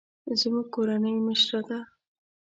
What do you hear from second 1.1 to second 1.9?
مشره ده